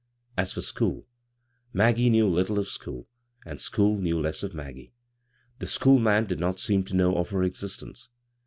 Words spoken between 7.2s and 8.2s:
her existence.